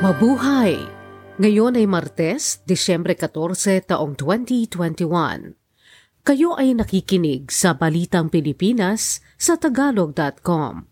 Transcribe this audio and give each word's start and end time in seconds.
Mabuhay! 0.00 0.80
Ngayon 1.36 1.76
ay 1.76 1.84
Martes, 1.84 2.64
Disyembre 2.64 3.12
14, 3.12 3.84
taong 3.84 4.16
2021. 4.16 4.96
Kayo 6.24 6.56
ay 6.56 6.72
nakikinig 6.72 7.52
sa 7.52 7.76
Balitang 7.76 8.32
Pilipinas 8.32 9.20
sa 9.36 9.60
Tagalog.com. 9.60 10.88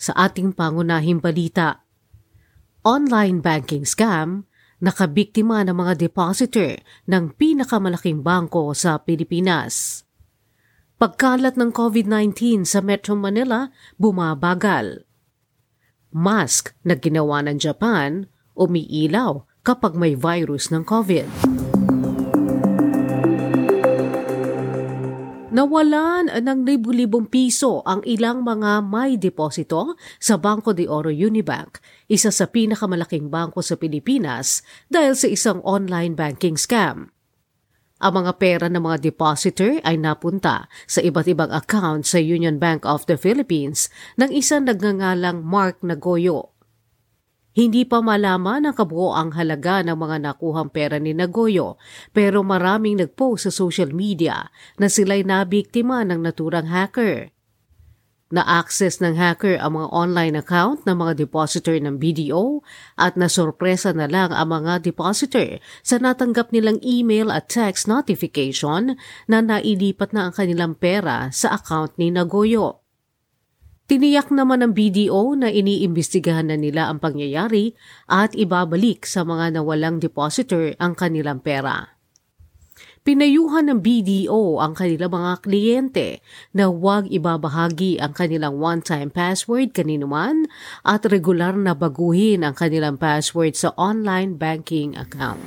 Sa 0.00 0.16
ating 0.16 0.56
pangunahing 0.56 1.20
balita, 1.20 1.84
online 2.80 3.44
banking 3.44 3.84
scam, 3.84 4.48
nakabiktima 4.80 5.60
ng 5.68 5.76
mga 5.76 6.00
depositor 6.00 6.80
ng 7.12 7.36
pinakamalaking 7.36 8.24
bangko 8.24 8.72
sa 8.72 8.96
Pilipinas. 9.04 10.08
Pagkalat 10.96 11.60
ng 11.60 11.68
COVID-19 11.68 12.64
sa 12.64 12.80
Metro 12.80 13.12
Manila, 13.12 13.68
bumabagal 14.00 15.04
mask 16.12 16.76
na 16.84 16.96
ginawa 16.96 17.44
ng 17.44 17.58
Japan 17.58 18.28
umiilaw 18.56 19.44
kapag 19.64 19.96
may 19.96 20.16
virus 20.16 20.68
ng 20.68 20.84
COVID. 20.84 21.28
Nawalan 25.52 26.32
ng 26.32 26.64
libu-libong 26.64 27.28
piso 27.28 27.84
ang 27.84 28.00
ilang 28.08 28.40
mga 28.40 28.80
may 28.80 29.20
deposito 29.20 30.00
sa 30.16 30.40
Banco 30.40 30.72
de 30.72 30.88
Oro 30.88 31.12
Unibank, 31.12 31.76
isa 32.08 32.32
sa 32.32 32.48
pinakamalaking 32.48 33.28
bangko 33.28 33.60
sa 33.60 33.76
Pilipinas 33.76 34.64
dahil 34.88 35.12
sa 35.12 35.28
isang 35.28 35.60
online 35.60 36.16
banking 36.16 36.56
scam. 36.56 37.11
Ang 38.02 38.26
mga 38.26 38.32
pera 38.42 38.66
ng 38.66 38.82
mga 38.82 38.98
depositor 38.98 39.78
ay 39.86 39.94
napunta 39.94 40.66
sa 40.90 40.98
iba't 40.98 41.22
ibang 41.30 41.54
account 41.54 42.02
sa 42.02 42.18
Union 42.18 42.58
Bank 42.58 42.82
of 42.82 43.06
the 43.06 43.14
Philippines 43.14 43.86
ng 44.18 44.34
isang 44.34 44.66
nagngangalang 44.66 45.46
Mark 45.46 45.78
Nagoyo. 45.86 46.50
Hindi 47.54 47.86
pa 47.86 48.02
malaman 48.02 48.66
ang 48.66 48.74
kabuo 48.74 49.14
ang 49.14 49.38
halaga 49.38 49.86
ng 49.86 49.94
mga 49.94 50.16
nakuhang 50.18 50.74
pera 50.74 50.98
ni 50.98 51.14
Nagoyo 51.14 51.78
pero 52.10 52.42
maraming 52.42 52.98
nagpost 52.98 53.46
sa 53.46 53.52
social 53.54 53.94
media 53.94 54.50
na 54.82 54.90
sila'y 54.90 55.22
nabiktima 55.22 56.02
ng 56.02 56.26
naturang 56.26 56.66
hacker. 56.66 57.30
Na-access 58.32 59.04
ng 59.04 59.12
hacker 59.12 59.60
ang 59.60 59.76
mga 59.76 59.88
online 59.92 60.40
account 60.40 60.88
ng 60.88 60.96
mga 60.96 61.20
depositor 61.20 61.76
ng 61.76 62.00
BDO 62.00 62.64
at 62.96 63.12
nasorpresa 63.20 63.92
na 63.92 64.08
lang 64.08 64.32
ang 64.32 64.48
mga 64.48 64.80
depositor 64.80 65.60
sa 65.84 66.00
natanggap 66.00 66.48
nilang 66.48 66.80
email 66.80 67.28
at 67.28 67.52
text 67.52 67.84
notification 67.84 68.96
na 69.28 69.44
nailipat 69.44 70.16
na 70.16 70.26
ang 70.26 70.32
kanilang 70.32 70.72
pera 70.72 71.28
sa 71.28 71.52
account 71.52 72.00
ni 72.00 72.08
Nagoyo. 72.08 72.80
Tiniyak 73.84 74.32
naman 74.32 74.64
ng 74.64 74.72
BDO 74.72 75.36
na 75.36 75.52
iniimbestigahan 75.52 76.48
na 76.48 76.56
nila 76.56 76.88
ang 76.88 77.04
pangyayari 77.04 77.76
at 78.08 78.32
ibabalik 78.32 79.04
sa 79.04 79.28
mga 79.28 79.60
nawalang 79.60 80.00
depositor 80.00 80.72
ang 80.80 80.96
kanilang 80.96 81.44
pera. 81.44 81.91
Pinayuhan 83.02 83.66
ng 83.66 83.82
BDO 83.82 84.62
ang 84.62 84.78
kanilang 84.78 85.10
mga 85.10 85.42
kliyente 85.42 86.22
na 86.54 86.70
huwag 86.70 87.10
ibabahagi 87.10 87.98
ang 87.98 88.14
kanilang 88.14 88.62
one-time 88.62 89.10
password 89.10 89.74
kaninuman 89.74 90.46
at 90.86 91.02
regular 91.10 91.50
na 91.58 91.74
baguhin 91.74 92.46
ang 92.46 92.54
kanilang 92.54 92.94
password 92.94 93.58
sa 93.58 93.74
online 93.74 94.38
banking 94.38 94.94
account. 94.94 95.42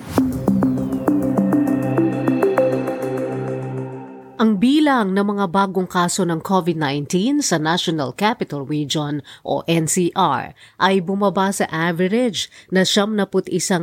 Ang 4.36 4.60
bilang 4.60 5.16
ng 5.16 5.32
mga 5.32 5.48
bagong 5.48 5.88
kaso 5.88 6.28
ng 6.28 6.44
COVID-19 6.44 7.40
sa 7.40 7.56
National 7.56 8.12
Capital 8.12 8.68
Region 8.68 9.24
o 9.48 9.64
NCR 9.64 10.52
ay 10.76 11.00
bumaba 11.00 11.56
sa 11.56 11.64
average 11.72 12.52
na 12.68 12.84
71 12.84 13.32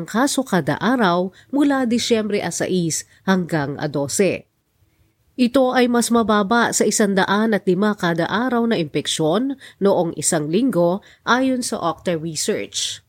kaso 0.05 0.45
kada 0.45 0.77
araw 0.77 1.33
mula 1.49 1.89
Disyembre 1.89 2.37
6 2.45 2.69
hanggang 3.25 3.81
12. 3.81 4.45
Ito 5.41 5.73
ay 5.73 5.89
mas 5.89 6.13
mababa 6.13 6.69
sa 6.77 6.85
105 6.85 7.25
kada 7.97 8.29
araw 8.29 8.69
na 8.69 8.77
impeksyon 8.77 9.57
noong 9.81 10.13
isang 10.21 10.53
linggo 10.53 11.01
ayon 11.25 11.65
sa 11.65 11.81
Octa 11.81 12.13
Research. 12.21 13.01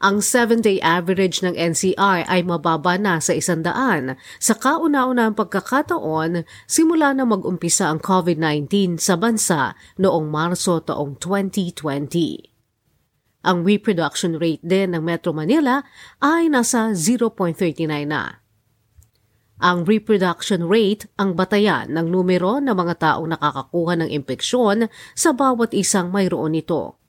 Ang 0.00 0.24
7-day 0.24 0.80
average 0.80 1.44
ng 1.44 1.52
NCR 1.52 2.24
ay 2.24 2.40
mababa 2.40 2.96
na 2.96 3.20
sa 3.20 3.36
isandaan 3.36 4.16
sa 4.40 4.56
kauna-unahang 4.56 5.36
pagkakataon 5.36 6.48
simula 6.64 7.12
na 7.12 7.28
mag-umpisa 7.28 7.92
ang 7.92 8.00
COVID-19 8.00 8.96
sa 8.96 9.20
bansa 9.20 9.76
noong 10.00 10.32
Marso 10.32 10.80
taong 10.80 11.20
2020. 11.20 13.44
Ang 13.44 13.58
reproduction 13.60 14.40
rate 14.40 14.64
din 14.64 14.96
ng 14.96 15.04
Metro 15.04 15.36
Manila 15.36 15.84
ay 16.24 16.48
nasa 16.48 16.96
0.39 16.96 17.84
na. 18.08 18.40
Ang 19.60 19.84
reproduction 19.84 20.64
rate 20.64 21.12
ang 21.20 21.36
batayan 21.36 21.92
ng 21.92 22.08
numero 22.08 22.56
ng 22.56 22.72
mga 22.72 22.94
taong 22.96 23.36
nakakakuha 23.36 24.00
ng 24.00 24.08
impeksyon 24.08 24.88
sa 25.12 25.36
bawat 25.36 25.76
isang 25.76 26.08
mayroon 26.08 26.56
nito. 26.56 26.99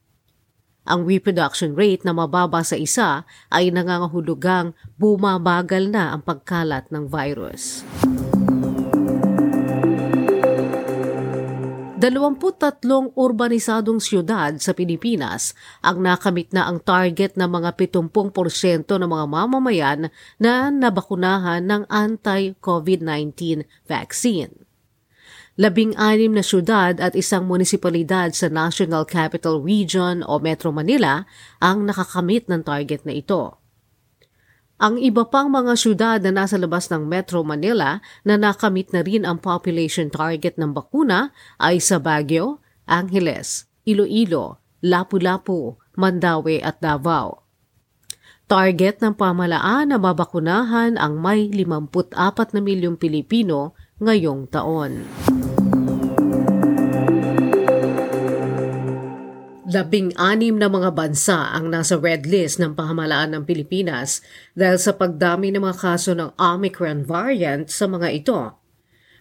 Ang 0.82 1.06
reproduction 1.06 1.78
rate 1.78 2.02
na 2.02 2.14
mababa 2.14 2.66
sa 2.66 2.74
isa 2.74 3.22
ay 3.54 3.70
nangangahulugang 3.70 4.74
bumabagal 4.98 5.94
na 5.94 6.18
ang 6.18 6.26
pagkalat 6.26 6.90
ng 6.90 7.06
virus. 7.06 7.86
23 12.02 13.14
urbanisadong 13.14 14.02
siyudad 14.02 14.58
sa 14.58 14.74
Pilipinas 14.74 15.54
ang 15.86 16.02
nakamit 16.02 16.50
na 16.50 16.66
ang 16.66 16.82
target 16.82 17.38
ng 17.38 17.46
mga 17.46 17.78
70% 17.78 18.90
ng 18.90 19.06
mga 19.06 19.26
mamamayan 19.30 20.10
na 20.42 20.74
nabakunahan 20.74 21.62
ng 21.62 21.86
anti-COVID-19 21.86 23.70
vaccine 23.86 24.71
labing-anim 25.62 26.34
na 26.34 26.42
syudad 26.42 26.98
at 26.98 27.14
isang 27.14 27.46
munisipalidad 27.46 28.34
sa 28.34 28.50
National 28.50 29.06
Capital 29.06 29.62
Region 29.62 30.26
o 30.26 30.42
Metro 30.42 30.74
Manila 30.74 31.30
ang 31.62 31.86
nakakamit 31.86 32.50
ng 32.50 32.66
target 32.66 33.06
na 33.06 33.14
ito. 33.14 33.62
Ang 34.82 34.98
iba 34.98 35.30
pang 35.30 35.54
mga 35.54 35.78
syudad 35.78 36.18
na 36.26 36.34
nasa 36.34 36.58
labas 36.58 36.90
ng 36.90 37.06
Metro 37.06 37.46
Manila 37.46 38.02
na 38.26 38.42
nakamit 38.42 38.90
na 38.90 39.06
rin 39.06 39.22
ang 39.22 39.38
population 39.38 40.10
target 40.10 40.58
ng 40.58 40.74
bakuna 40.74 41.30
ay 41.62 41.78
sa 41.78 42.02
Baguio, 42.02 42.58
Angeles, 42.90 43.70
Iloilo, 43.86 44.58
Lapu-Lapu, 44.82 45.78
Mandaue 45.94 46.58
at 46.66 46.82
Davao. 46.82 47.46
Target 48.50 49.06
ng 49.06 49.14
pamalaan 49.14 49.94
na 49.94 50.02
mabakunahan 50.02 50.98
ang 50.98 51.22
may 51.22 51.46
54 51.54 52.58
na 52.58 52.60
milyong 52.66 52.98
Pilipino 52.98 53.78
ngayong 54.02 54.50
taon. 54.50 55.06
Labing-anim 59.72 60.60
na 60.60 60.68
mga 60.68 60.92
bansa 60.92 61.56
ang 61.56 61.72
nasa 61.72 61.96
red 61.96 62.28
list 62.28 62.60
ng 62.60 62.76
pamahalaan 62.76 63.32
ng 63.40 63.44
Pilipinas 63.48 64.20
dahil 64.52 64.76
sa 64.76 64.92
pagdami 64.92 65.48
ng 65.48 65.64
mga 65.64 65.80
kaso 65.80 66.12
ng 66.12 66.36
Omicron 66.36 67.08
variant 67.08 67.72
sa 67.72 67.88
mga 67.88 68.12
ito. 68.12 68.60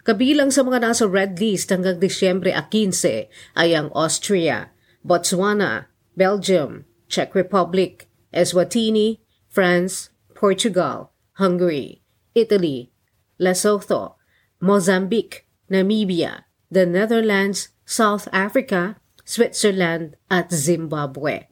Kabilang 0.03 0.51
sa 0.51 0.67
mga 0.67 0.83
nasa 0.83 1.07
red 1.07 1.39
list 1.39 1.71
hanggang 1.71 2.03
Disyembre 2.03 2.51
15 2.51 3.31
ay 3.55 3.79
ang 3.79 3.95
Austria, 3.95 4.75
Botswana, 5.07 5.87
Belgium, 6.19 6.83
Czech 7.07 7.31
Republic, 7.39 8.11
Eswatini, 8.35 9.23
France, 9.47 10.11
Portugal, 10.35 11.15
Hungary, 11.39 12.03
Italy, 12.35 12.91
Lesotho, 13.39 14.19
Mozambique, 14.59 15.47
Namibia, 15.71 16.51
the 16.75 16.83
Netherlands, 16.83 17.71
South 17.87 18.27
Africa, 18.35 19.00
Switzerland 19.31 20.19
at 20.27 20.51
Zimbabwe. 20.51 21.47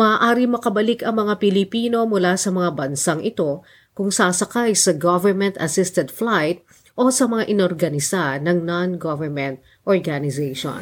Maaari 0.00 0.48
makabalik 0.48 1.04
ang 1.04 1.20
mga 1.20 1.36
Pilipino 1.36 2.08
mula 2.08 2.40
sa 2.40 2.48
mga 2.48 2.72
bansang 2.72 3.20
ito 3.20 3.60
kung 3.92 4.08
sasakay 4.08 4.72
sa 4.72 4.96
government-assisted 4.96 6.08
flight 6.08 6.64
o 6.96 7.12
sa 7.12 7.28
mga 7.28 7.44
inorganisa 7.52 8.40
ng 8.40 8.64
non-government 8.64 9.60
organization. 9.84 10.80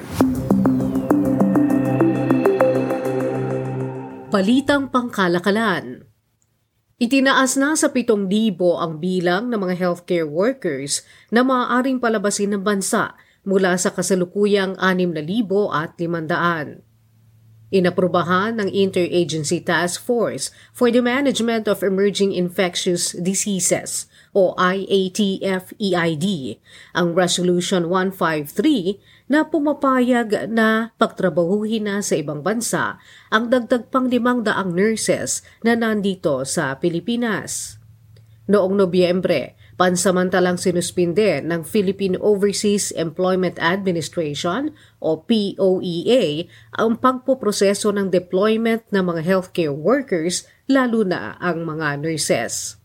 Balitang 4.33 4.89
pangkalakalan 4.89 6.09
Itinaas 7.03 7.59
na 7.59 7.75
sa 7.75 7.91
7,000 7.91 8.31
ang 8.79 9.03
bilang 9.03 9.51
ng 9.51 9.59
mga 9.59 9.75
healthcare 9.75 10.23
workers 10.23 11.03
na 11.35 11.43
maaaring 11.43 11.99
palabasin 11.99 12.55
ng 12.55 12.63
bansa 12.63 13.19
mula 13.43 13.75
sa 13.79 13.91
kasalukuyang 13.91 14.79
6,000 14.79 15.15
at 15.71 15.91
500. 15.99 16.83
Inaprubahan 17.73 18.61
ng 18.61 18.69
Interagency 18.69 19.57
Task 19.65 19.97
Force 20.05 20.53
for 20.77 20.93
the 20.93 21.01
Management 21.01 21.65
of 21.65 21.81
Emerging 21.81 22.37
Infectious 22.37 23.17
Diseases 23.17 24.13
o 24.37 24.53
IATF-EID 24.61 26.27
ang 26.93 27.17
Resolution 27.17 27.89
153 27.89 29.01
na 29.33 29.49
pumapayag 29.49 30.53
na 30.53 30.93
pagtrabahuhin 31.01 31.89
na 31.89 32.05
sa 32.05 32.21
ibang 32.21 32.45
bansa 32.45 33.01
ang 33.33 33.49
dagdag 33.49 33.89
pang 33.89 34.05
limang 34.05 34.45
daang 34.45 34.77
nurses 34.77 35.41
na 35.65 35.73
nandito 35.73 36.45
sa 36.45 36.77
Pilipinas. 36.77 37.81
Noong 38.53 38.77
Nobyembre, 38.77 39.57
pansamantalang 39.81 40.61
sinuspinde 40.61 41.41
ng 41.43 41.65
Philippine 41.65 42.21
Overseas 42.21 42.93
Employment 42.95 43.57
Administration 43.59 44.73
o 45.01 45.21
POEA 45.25 46.47
ang 46.77 47.01
pagpoproseso 47.01 47.91
ng 47.93 48.13
deployment 48.13 48.85
ng 48.93 49.05
mga 49.05 49.23
healthcare 49.25 49.75
workers 49.75 50.45
lalo 50.69 51.05
na 51.05 51.37
ang 51.41 51.65
mga 51.65 52.01
nurses. 52.01 52.79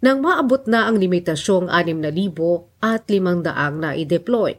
Nang 0.00 0.24
maabot 0.24 0.64
na 0.64 0.88
ang 0.88 0.96
limitasyong 0.96 1.68
6,000 1.68 2.32
at 2.80 3.04
500 3.04 3.82
na 3.82 3.90
i-deploy. 3.92 4.56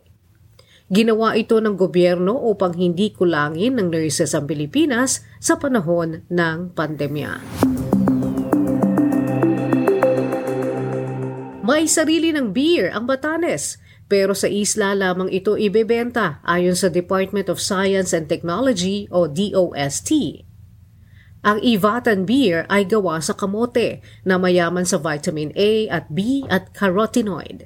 Ginawa 0.91 1.39
ito 1.39 1.55
ng 1.63 1.79
gobyerno 1.79 2.35
upang 2.35 2.75
hindi 2.75 3.15
kulangin 3.15 3.79
ng 3.79 3.95
nurses 3.95 4.35
ang 4.35 4.43
Pilipinas 4.43 5.23
sa 5.39 5.55
panahon 5.55 6.27
ng 6.27 6.75
pandemya. 6.75 7.39
May 11.81 11.89
sarili 11.89 12.29
ng 12.29 12.53
beer 12.53 12.93
ang 12.93 13.09
Batanes, 13.09 13.81
pero 14.05 14.37
sa 14.37 14.45
isla 14.45 14.93
lamang 14.93 15.33
ito 15.33 15.57
ibebenta 15.57 16.37
ayon 16.45 16.77
sa 16.77 16.93
Department 16.93 17.49
of 17.49 17.57
Science 17.57 18.13
and 18.13 18.29
Technology 18.29 19.09
o 19.09 19.25
DOST. 19.25 20.45
Ang 21.41 21.57
Ivatan 21.65 22.29
beer 22.29 22.69
ay 22.69 22.85
gawa 22.85 23.17
sa 23.17 23.33
kamote 23.33 23.97
na 24.21 24.37
mayaman 24.37 24.85
sa 24.85 25.01
vitamin 25.01 25.49
A 25.57 25.89
at 25.89 26.05
B 26.13 26.45
at 26.53 26.69
carotenoid. 26.77 27.65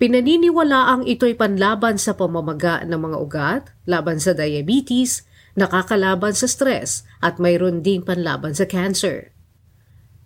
Pinaniniwala 0.00 0.96
ang 0.96 1.04
ito'y 1.04 1.36
panlaban 1.36 2.00
sa 2.00 2.16
pamamaga 2.16 2.80
ng 2.88 2.96
mga 2.96 3.16
ugat, 3.20 3.62
laban 3.84 4.24
sa 4.24 4.32
diabetes, 4.32 5.28
nakakalaban 5.52 6.32
sa 6.32 6.48
stress 6.48 7.04
at 7.20 7.36
mayroon 7.36 7.84
ding 7.84 8.00
panlaban 8.00 8.56
sa 8.56 8.64
cancer. 8.64 9.31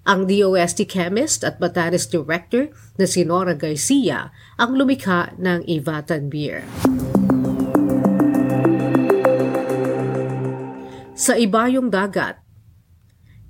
Ang 0.06 0.30
DOST 0.30 0.86
chemist 0.86 1.42
at 1.42 1.58
Batanes 1.58 2.06
director 2.06 2.70
na 2.94 3.10
si 3.10 3.26
Nora 3.26 3.58
Garcia 3.58 4.30
ang 4.54 4.78
lumikha 4.78 5.34
ng 5.34 5.66
Ivatan 5.66 6.30
Beer. 6.30 6.62
Sa 11.18 11.34
ibayong 11.34 11.90
dagat, 11.90 12.46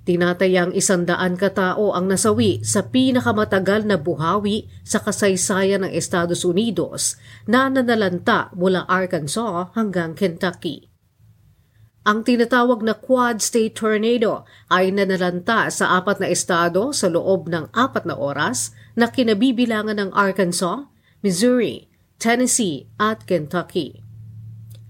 Tinatayang 0.07 0.71
isandaan 0.71 1.35
katao 1.35 1.91
ang 1.91 2.07
nasawi 2.07 2.63
sa 2.63 2.87
pinakamatagal 2.87 3.83
na 3.83 3.99
buhawi 3.99 4.71
sa 4.87 5.03
kasaysayan 5.03 5.83
ng 5.83 5.91
Estados 5.91 6.47
Unidos 6.47 7.19
na 7.43 7.67
nanalanta 7.67 8.47
mula 8.55 8.87
Arkansas 8.87 9.75
hanggang 9.75 10.15
Kentucky. 10.15 10.87
Ang 12.07 12.23
tinatawag 12.23 12.87
na 12.87 12.95
Quad 12.95 13.43
State 13.43 13.83
Tornado 13.83 14.47
ay 14.71 14.95
nanalanta 14.95 15.67
sa 15.67 15.99
apat 15.99 16.23
na 16.23 16.31
estado 16.31 16.95
sa 16.95 17.11
loob 17.11 17.51
ng 17.51 17.67
apat 17.75 18.07
na 18.07 18.15
oras 18.15 18.71
na 18.95 19.11
kinabibilangan 19.11 19.99
ng 19.99 20.15
Arkansas, 20.15 20.87
Missouri, 21.19 21.91
Tennessee 22.15 22.87
at 22.95 23.27
Kentucky. 23.27 24.07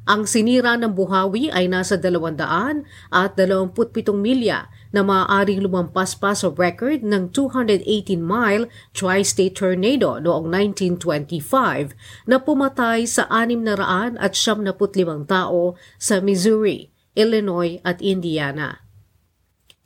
Ang 0.06 0.30
sinira 0.30 0.78
ng 0.78 0.94
buhawi 0.94 1.50
ay 1.50 1.66
nasa 1.66 1.98
200 1.98 2.86
at 3.10 3.34
27 3.34 4.14
milya 4.14 4.70
na 4.94 5.02
maaaring 5.02 5.66
lumampas 5.66 6.14
pa 6.14 6.38
sa 6.38 6.54
record 6.54 7.02
ng 7.02 7.34
218-mile 7.34 8.70
tri-state 8.94 9.58
tornado 9.58 10.22
noong 10.22 10.46
1925 10.54 12.30
na 12.30 12.38
pumatay 12.38 13.10
sa 13.10 13.26
600 13.26 14.22
at 14.22 14.38
75 14.38 15.26
tao 15.26 15.74
sa 15.98 16.22
Missouri, 16.22 16.94
Illinois 17.18 17.82
at 17.82 17.98
Indiana. 18.06 18.86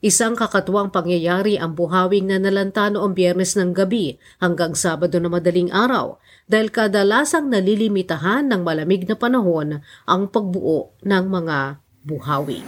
Isang 0.01 0.35
kakatuwang 0.35 0.89
pangyayari 0.89 1.61
ang 1.61 1.77
buhawing 1.77 2.27
na 2.27 2.41
nalanta 2.41 2.89
noong 2.89 3.13
biyernes 3.13 3.53
ng 3.53 3.71
gabi 3.71 4.17
hanggang 4.41 4.73
Sabado 4.73 5.21
na 5.21 5.29
madaling 5.29 5.69
araw 5.69 6.17
dahil 6.49 6.73
kadalasang 6.73 7.47
nalilimitahan 7.47 8.49
ng 8.49 8.65
malamig 8.65 9.05
na 9.05 9.13
panahon 9.13 9.79
ang 10.09 10.25
pagbuo 10.27 10.91
ng 11.05 11.25
mga 11.29 11.57
buhawi. 12.01 12.59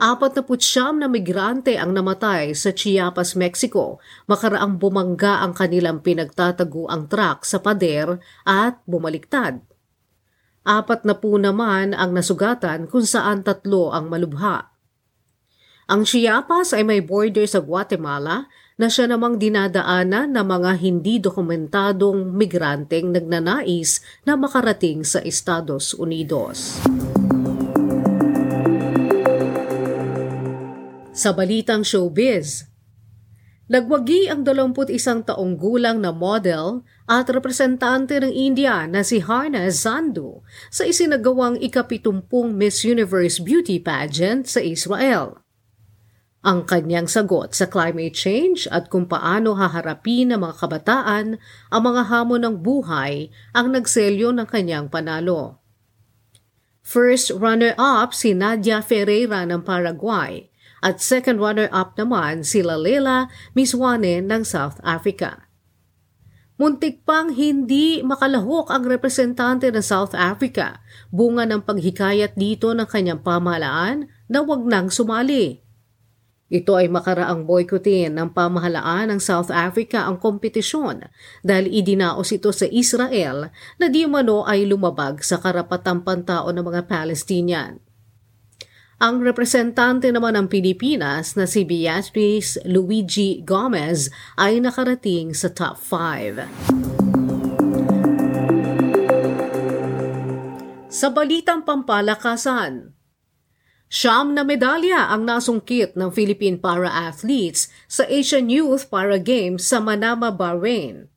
Apat 0.00 0.36
na 0.36 0.42
putsyam 0.44 0.96
na 1.00 1.08
migrante 1.08 1.76
ang 1.76 1.92
namatay 1.92 2.56
sa 2.56 2.72
Chiapas, 2.72 3.36
Mexico 3.36 4.00
makaraang 4.28 4.80
bumangga 4.80 5.44
ang 5.44 5.52
kanilang 5.52 6.00
pinagtatago 6.00 6.88
ang 6.88 7.04
truck 7.08 7.44
sa 7.44 7.60
pader 7.60 8.16
at 8.48 8.80
bumaliktad. 8.88 9.73
Apat 10.64 11.04
na 11.04 11.12
po 11.12 11.36
naman 11.36 11.92
ang 11.92 12.16
nasugatan 12.16 12.88
kung 12.88 13.04
saan 13.04 13.44
tatlo 13.44 13.92
ang 13.92 14.08
malubha. 14.08 14.72
Ang 15.84 16.08
Chiapas 16.08 16.72
ay 16.72 16.80
may 16.80 17.04
border 17.04 17.44
sa 17.44 17.60
Guatemala 17.60 18.48
na 18.80 18.88
siya 18.88 19.04
namang 19.04 19.36
dinadaanan 19.36 20.32
ng 20.32 20.46
mga 20.48 20.72
hindi 20.80 21.20
dokumentadong 21.20 22.32
migranteng 22.32 23.12
nagnanais 23.12 24.00
na 24.24 24.40
makarating 24.40 25.04
sa 25.04 25.20
Estados 25.20 25.92
Unidos. 25.92 26.80
Sa 31.14 31.30
balitang 31.36 31.84
showbiz, 31.84 32.73
Nagwagi 33.74 34.30
ang 34.30 34.46
21 34.46 35.26
taong 35.26 35.58
gulang 35.58 35.98
na 35.98 36.14
model 36.14 36.86
at 37.10 37.26
representante 37.26 38.14
ng 38.22 38.30
India 38.30 38.86
na 38.86 39.02
si 39.02 39.18
Harna 39.18 39.66
Zandu 39.66 40.46
sa 40.70 40.86
isinagawang 40.86 41.58
ikapitumpung 41.58 42.54
Miss 42.54 42.86
Universe 42.86 43.42
Beauty 43.42 43.82
Pageant 43.82 44.46
sa 44.46 44.62
Israel. 44.62 45.42
Ang 46.46 46.70
kanyang 46.70 47.10
sagot 47.10 47.58
sa 47.58 47.66
climate 47.66 48.14
change 48.14 48.70
at 48.70 48.86
kung 48.86 49.10
paano 49.10 49.58
haharapin 49.58 50.30
ng 50.30 50.38
mga 50.38 50.54
kabataan 50.54 51.42
ang 51.74 51.82
mga 51.82 52.02
hamon 52.14 52.46
ng 52.46 52.56
buhay 52.62 53.34
ang 53.50 53.74
nagselyo 53.74 54.30
ng 54.38 54.46
kanyang 54.46 54.86
panalo. 54.86 55.58
First 56.78 57.34
runner-up 57.34 58.14
si 58.14 58.38
Nadia 58.38 58.78
Ferreira 58.86 59.42
ng 59.42 59.66
Paraguay 59.66 60.53
at 60.84 61.00
second 61.00 61.40
runner-up 61.40 61.96
naman 61.96 62.44
si 62.44 62.60
Lalela 62.60 63.32
Miswane 63.56 64.20
ng 64.20 64.44
South 64.44 64.76
Africa. 64.84 65.48
Muntik 66.54 67.02
pang 67.02 67.34
hindi 67.34 67.98
makalahok 68.04 68.70
ang 68.70 68.86
representante 68.86 69.72
ng 69.74 69.82
South 69.82 70.14
Africa, 70.14 70.78
bunga 71.10 71.42
ng 71.48 71.66
paghikayat 71.66 72.38
dito 72.38 72.70
ng 72.70 72.86
kanyang 72.86 73.26
pamahalaan 73.26 74.06
na 74.30 74.38
wag 74.44 74.62
nang 74.62 74.86
sumali. 74.86 75.64
Ito 76.54 76.78
ay 76.78 76.86
makaraang 76.86 77.48
boykotin 77.50 78.14
ng 78.14 78.30
pamahalaan 78.30 79.10
ng 79.10 79.18
South 79.18 79.50
Africa 79.50 80.06
ang 80.06 80.22
kompetisyon 80.22 81.02
dahil 81.42 81.66
idinaos 81.74 82.30
ito 82.30 82.54
sa 82.54 82.70
Israel 82.70 83.50
na 83.74 83.90
di 83.90 84.06
umano 84.06 84.46
ay 84.46 84.62
lumabag 84.62 85.26
sa 85.26 85.42
karapatang 85.42 86.06
pantao 86.06 86.54
ng 86.54 86.62
mga 86.62 86.86
Palestinian. 86.86 87.82
Ang 89.02 89.26
representante 89.26 90.06
naman 90.14 90.38
ng 90.38 90.46
Pilipinas 90.46 91.34
na 91.34 91.50
si 91.50 91.66
Beatrice 91.66 92.62
Luigi 92.62 93.42
Gomez 93.42 94.06
ay 94.38 94.62
nakarating 94.62 95.34
sa 95.34 95.50
top 95.50 95.74
5. 95.82 96.46
Sa 100.94 101.10
balitang 101.10 101.66
pampalakasan, 101.66 102.94
Siyam 103.94 104.34
na 104.34 104.42
medalya 104.42 105.06
ang 105.06 105.22
nasungkit 105.22 105.94
ng 105.94 106.10
Philippine 106.10 106.58
para-athletes 106.58 107.70
sa 107.86 108.02
Asian 108.10 108.50
Youth 108.50 108.90
Para 108.90 109.22
Games 109.22 109.70
sa 109.70 109.78
Manama, 109.78 110.34
Bahrain. 110.34 111.13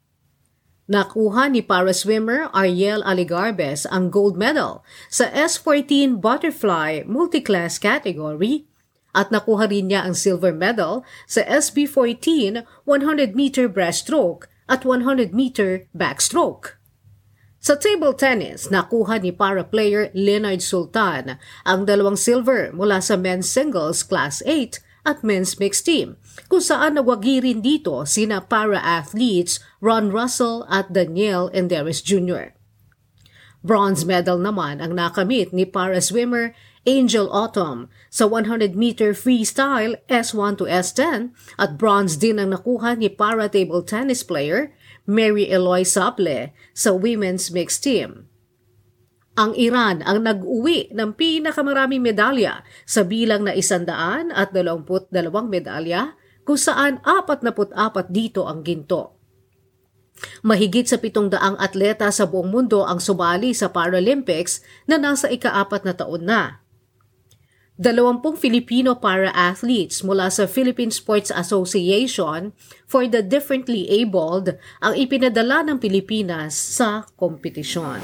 Nakuha 0.88 1.52
ni 1.52 1.60
para-swimmer 1.60 2.48
Ariel 2.56 3.04
Aligarbes 3.04 3.84
ang 3.92 4.08
gold 4.08 4.40
medal 4.40 4.88
sa 5.12 5.28
S14 5.36 6.24
Butterfly 6.24 7.04
Multiclass 7.04 7.76
category 7.76 8.72
at 9.12 9.28
nakuha 9.28 9.68
rin 9.68 9.92
niya 9.92 10.08
ang 10.08 10.16
silver 10.16 10.56
medal 10.56 11.04
sa 11.28 11.44
SB14 11.44 12.64
100-meter 12.88 13.68
breaststroke 13.68 14.48
at 14.72 14.88
100-meter 14.88 15.92
backstroke. 15.92 16.80
Sa 17.60 17.76
table 17.76 18.16
tennis, 18.16 18.72
nakuha 18.72 19.20
ni 19.20 19.36
para 19.36 19.68
player 19.68 20.08
Leonard 20.16 20.64
Sultan 20.64 21.36
ang 21.68 21.84
dalawang 21.84 22.16
silver 22.16 22.72
mula 22.72 23.04
sa 23.04 23.20
men's 23.20 23.52
singles 23.52 24.08
class 24.08 24.40
8 24.48 24.80
at 25.08 25.24
men's 25.24 25.56
mixed 25.56 25.88
team, 25.88 26.20
kung 26.52 26.60
saan 26.60 27.00
nawagi 27.00 27.40
rin 27.40 27.64
dito 27.64 28.04
sina 28.04 28.44
para-athletes 28.44 29.64
Ron 29.80 30.12
Russell 30.12 30.68
at 30.68 30.92
Daniel 30.92 31.48
Enderes 31.56 32.04
Jr. 32.04 32.52
Bronze 33.64 34.04
medal 34.04 34.36
naman 34.38 34.84
ang 34.84 34.94
nakamit 34.94 35.56
ni 35.56 35.64
para-swimmer 35.64 36.52
Angel 36.88 37.28
Autumn 37.32 37.92
sa 38.08 38.24
100-meter 38.28 39.12
freestyle 39.12 40.00
S1 40.08 40.62
to 40.62 40.66
S10 40.68 41.36
at 41.60 41.76
bronze 41.76 42.16
din 42.16 42.40
ang 42.40 42.56
nakuha 42.56 42.96
ni 42.96 43.12
para-table 43.12 43.84
tennis 43.84 44.24
player 44.24 44.72
Mary 45.04 45.52
Eloy 45.52 45.84
Saple 45.84 46.56
sa 46.72 46.96
women's 46.96 47.52
mixed 47.52 47.84
team. 47.84 48.32
Ang 49.38 49.54
Iran 49.54 50.02
ang 50.02 50.26
nag-uwi 50.26 50.90
ng 50.98 51.14
pinakamaraming 51.14 52.02
medalya 52.02 52.66
sa 52.90 53.06
bilang 53.06 53.46
na 53.46 53.54
isandaan 53.54 54.34
at 54.34 54.50
dalawamput 54.50 55.14
dalawang 55.14 55.46
medalya 55.46 56.18
kung 56.42 56.58
saan 56.58 56.98
apat 57.06 57.46
na 57.46 57.54
apat 57.54 58.10
dito 58.10 58.50
ang 58.50 58.66
ginto. 58.66 59.14
Mahigit 60.42 60.90
sa 60.90 60.98
pitong 60.98 61.30
daang 61.30 61.54
atleta 61.62 62.10
sa 62.10 62.26
buong 62.26 62.50
mundo 62.50 62.82
ang 62.82 62.98
sumali 62.98 63.54
sa 63.54 63.70
Paralympics 63.70 64.66
na 64.90 64.98
nasa 64.98 65.30
ikaapat 65.30 65.86
na 65.86 65.94
taon 65.94 66.26
na. 66.26 66.66
Dalawampung 67.78 68.42
Filipino 68.42 68.98
para-athletes 68.98 70.02
mula 70.02 70.34
sa 70.34 70.50
Philippine 70.50 70.90
Sports 70.90 71.30
Association 71.30 72.58
for 72.90 73.06
the 73.06 73.22
Differently 73.22 73.86
Abled 74.02 74.58
ang 74.82 74.98
ipinadala 74.98 75.62
ng 75.62 75.78
Pilipinas 75.78 76.58
sa 76.58 77.06
kompetisyon. 77.14 78.02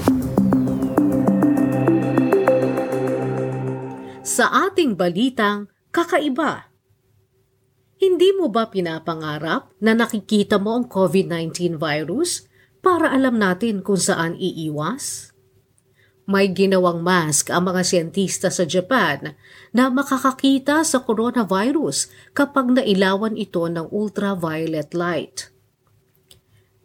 Sa 4.34 4.50
ating 4.50 4.98
balitang 4.98 5.70
kakaiba, 5.94 6.66
hindi 8.02 8.34
mo 8.34 8.50
ba 8.50 8.66
pinapangarap 8.66 9.78
na 9.78 9.94
nakikita 9.94 10.58
mo 10.58 10.74
ang 10.74 10.90
COVID-19 10.90 11.78
virus 11.78 12.50
para 12.82 13.14
alam 13.14 13.38
natin 13.38 13.86
kung 13.86 14.02
saan 14.02 14.34
iiwas? 14.34 15.30
May 16.26 16.50
ginawang 16.50 17.06
mask 17.06 17.54
ang 17.54 17.70
mga 17.70 17.86
siyentista 17.86 18.50
sa 18.50 18.66
Japan 18.66 19.38
na 19.70 19.94
makakakita 19.94 20.82
sa 20.82 21.06
coronavirus 21.06 22.10
kapag 22.34 22.74
nailawan 22.74 23.38
ito 23.38 23.62
ng 23.70 23.86
ultraviolet 23.94 24.98
light. 24.98 25.54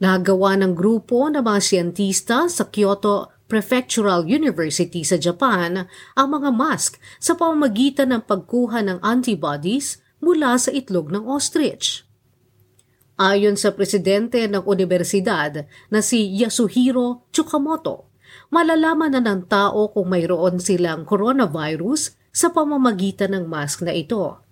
Nagawa 0.04 0.52
ng 0.60 0.76
grupo 0.76 1.32
ng 1.32 1.40
mga 1.40 1.60
siyentista 1.64 2.44
sa 2.52 2.68
Kyoto 2.68 3.37
Prefectural 3.48 4.28
University 4.28 5.00
sa 5.00 5.16
Japan 5.16 5.88
ang 6.12 6.28
mga 6.28 6.52
mask 6.52 7.00
sa 7.16 7.32
pamamagitan 7.32 8.12
ng 8.12 8.28
pagkuha 8.28 8.84
ng 8.84 8.98
antibodies 9.00 10.04
mula 10.20 10.60
sa 10.60 10.68
itlog 10.68 11.08
ng 11.08 11.24
ostrich. 11.24 12.04
Ayon 13.16 13.56
sa 13.56 13.72
presidente 13.72 14.44
ng 14.44 14.62
universidad 14.68 15.64
na 15.88 16.04
si 16.04 16.28
Yasuhiro 16.36 17.24
Tsukamoto, 17.32 18.12
malalaman 18.52 19.16
na 19.16 19.24
ng 19.24 19.48
tao 19.48 19.96
kung 19.96 20.12
mayroon 20.12 20.60
silang 20.60 21.08
coronavirus 21.08 22.20
sa 22.28 22.52
pamamagitan 22.52 23.32
ng 23.32 23.48
mask 23.48 23.80
na 23.80 23.96
ito. 23.96 24.44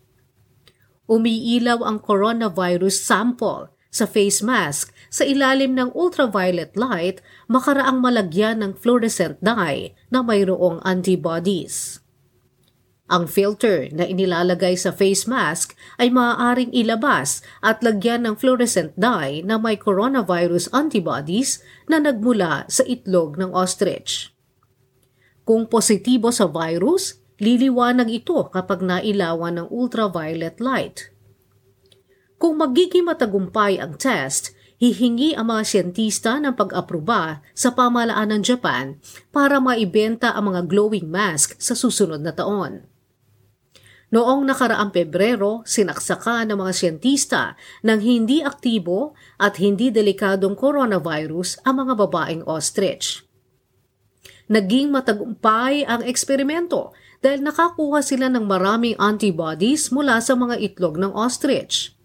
Umiilaw 1.04 1.84
ang 1.84 2.00
coronavirus 2.00 2.96
sample 2.96 3.75
sa 3.96 4.04
face 4.04 4.44
mask 4.44 4.92
sa 5.08 5.24
ilalim 5.24 5.72
ng 5.72 5.96
ultraviolet 5.96 6.76
light 6.76 7.24
makaraang 7.48 8.04
malagyan 8.04 8.60
ng 8.60 8.76
fluorescent 8.76 9.40
dye 9.40 9.96
na 10.12 10.20
mayroong 10.20 10.84
antibodies. 10.84 12.04
Ang 13.06 13.30
filter 13.30 13.86
na 13.94 14.02
inilalagay 14.02 14.74
sa 14.74 14.90
face 14.90 15.30
mask 15.30 15.78
ay 15.96 16.10
maaaring 16.10 16.74
ilabas 16.74 17.38
at 17.62 17.78
lagyan 17.80 18.26
ng 18.26 18.34
fluorescent 18.34 18.92
dye 18.98 19.46
na 19.46 19.62
may 19.62 19.78
coronavirus 19.78 20.68
antibodies 20.74 21.62
na 21.86 22.02
nagmula 22.02 22.66
sa 22.66 22.82
itlog 22.82 23.38
ng 23.38 23.54
ostrich. 23.54 24.34
Kung 25.46 25.70
positibo 25.70 26.34
sa 26.34 26.50
virus, 26.50 27.22
liliwanag 27.38 28.10
ito 28.10 28.50
kapag 28.50 28.82
nailawan 28.82 29.62
ng 29.62 29.68
ultraviolet 29.70 30.58
light. 30.58 31.14
Kung 32.37 32.61
magiging 32.61 33.09
matagumpay 33.09 33.81
ang 33.81 33.97
test, 33.97 34.52
hihingi 34.76 35.33
ang 35.33 35.49
mga 35.49 35.62
siyentista 35.64 36.37
ng 36.37 36.52
pag-aproba 36.52 37.40
sa 37.57 37.73
pamalaan 37.73 38.28
ng 38.37 38.43
Japan 38.45 39.00
para 39.33 39.57
maibenta 39.57 40.37
ang 40.37 40.52
mga 40.52 40.69
glowing 40.69 41.09
mask 41.09 41.57
sa 41.57 41.73
susunod 41.73 42.21
na 42.21 42.37
taon. 42.37 42.85
Noong 44.12 44.47
nakaraang 44.47 44.95
Pebrero, 44.95 45.66
sinaksaka 45.66 46.47
ng 46.47 46.61
mga 46.61 46.73
siyentista 46.76 47.43
ng 47.83 47.99
hindi 48.05 48.38
aktibo 48.45 49.19
at 49.40 49.59
hindi 49.59 49.90
delikadong 49.90 50.55
coronavirus 50.55 51.64
ang 51.66 51.83
mga 51.83 51.95
babaeng 52.07 52.45
ostrich. 52.47 53.26
Naging 54.47 54.95
matagumpay 54.95 55.83
ang 55.83 56.07
eksperimento 56.07 56.95
dahil 57.19 57.43
nakakuha 57.43 57.99
sila 57.99 58.31
ng 58.31 58.47
maraming 58.47 58.95
antibodies 58.95 59.90
mula 59.90 60.23
sa 60.23 60.38
mga 60.38 60.55
itlog 60.62 61.02
ng 61.02 61.11
ostrich. 61.11 61.95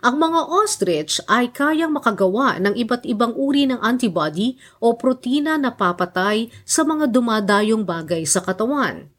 Ang 0.00 0.16
mga 0.16 0.40
ostrich 0.48 1.20
ay 1.28 1.52
kayang 1.52 1.92
makagawa 1.92 2.56
ng 2.56 2.72
iba't 2.72 3.04
ibang 3.04 3.36
uri 3.36 3.68
ng 3.68 3.80
antibody 3.84 4.56
o 4.80 4.96
protina 4.96 5.60
na 5.60 5.72
papatay 5.76 6.48
sa 6.64 6.84
mga 6.84 7.12
dumadayong 7.12 7.84
bagay 7.84 8.24
sa 8.24 8.40
katawan 8.40 9.12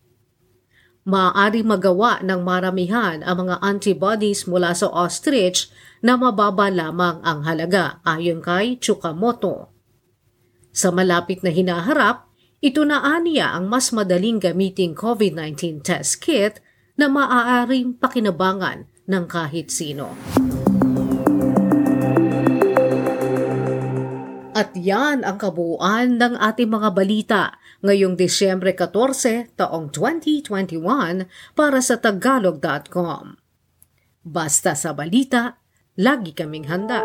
maaari 1.02 1.66
magawa 1.66 2.22
ng 2.22 2.40
maramihan 2.46 3.26
ang 3.26 3.48
mga 3.48 3.56
antibodies 3.66 4.46
mula 4.46 4.78
sa 4.78 4.90
ostrich 4.90 5.70
na 6.02 6.18
mababa 6.18 6.70
lamang 6.70 7.22
ang 7.26 7.42
halaga 7.46 8.02
ayon 8.06 8.42
kay 8.42 8.78
Tsukamoto. 8.78 9.74
Sa 10.72 10.94
malapit 10.94 11.42
na 11.42 11.52
hinaharap, 11.52 12.30
ito 12.62 12.86
na 12.86 13.02
aniya 13.02 13.58
ang 13.58 13.66
mas 13.68 13.90
madaling 13.90 14.38
gamiting 14.38 14.94
COVID-19 14.94 15.82
test 15.82 16.22
kit 16.22 16.62
na 16.96 17.10
maaaring 17.10 17.98
pakinabangan 17.98 18.86
ng 19.10 19.26
kahit 19.26 19.74
sino. 19.74 20.14
At 24.72 24.80
yan 24.80 25.28
ang 25.28 25.36
kabuuan 25.36 26.16
ng 26.16 26.40
ating 26.40 26.72
mga 26.72 26.96
balita 26.96 27.60
ngayong 27.84 28.16
Disyembre 28.16 28.72
14, 28.72 29.51
taong 29.60 29.92
2021 29.92 31.28
para 31.60 31.84
sa 31.84 32.00
tagalog.com. 32.00 33.36
Basta 34.24 34.72
sa 34.72 34.96
balita, 34.96 35.60
lagi 36.00 36.32
kaming 36.32 36.72
handa. 36.72 37.04